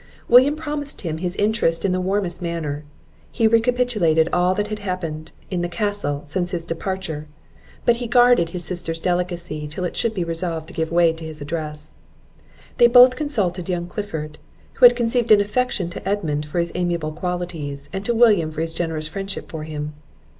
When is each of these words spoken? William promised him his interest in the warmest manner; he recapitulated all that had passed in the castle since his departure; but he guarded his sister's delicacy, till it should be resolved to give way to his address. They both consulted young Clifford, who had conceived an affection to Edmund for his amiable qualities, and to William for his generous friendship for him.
William 0.27 0.55
promised 0.55 1.01
him 1.01 1.19
his 1.19 1.35
interest 1.35 1.85
in 1.85 1.91
the 1.91 2.01
warmest 2.01 2.41
manner; 2.41 2.83
he 3.31 3.47
recapitulated 3.47 4.27
all 4.33 4.55
that 4.55 4.69
had 4.69 4.79
passed 4.79 5.31
in 5.51 5.61
the 5.61 5.69
castle 5.69 6.23
since 6.25 6.49
his 6.49 6.65
departure; 6.65 7.27
but 7.85 7.97
he 7.97 8.07
guarded 8.07 8.49
his 8.49 8.65
sister's 8.65 8.99
delicacy, 8.99 9.67
till 9.67 9.83
it 9.83 9.95
should 9.95 10.15
be 10.15 10.23
resolved 10.23 10.67
to 10.67 10.73
give 10.73 10.91
way 10.91 11.13
to 11.13 11.23
his 11.23 11.39
address. 11.39 11.93
They 12.77 12.87
both 12.87 13.15
consulted 13.15 13.69
young 13.69 13.85
Clifford, 13.85 14.39
who 14.73 14.85
had 14.85 14.95
conceived 14.95 15.29
an 15.31 15.39
affection 15.39 15.87
to 15.91 16.09
Edmund 16.09 16.47
for 16.47 16.57
his 16.57 16.71
amiable 16.73 17.11
qualities, 17.11 17.87
and 17.93 18.03
to 18.03 18.15
William 18.15 18.49
for 18.51 18.61
his 18.61 18.73
generous 18.73 19.07
friendship 19.07 19.51
for 19.51 19.65
him. 19.65 19.93